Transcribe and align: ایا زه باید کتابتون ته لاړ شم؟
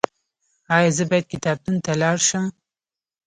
ایا 0.75 0.91
زه 0.97 1.03
باید 1.09 1.31
کتابتون 1.33 1.75
ته 1.85 1.91
لاړ 2.01 2.17
شم؟ 2.27 2.45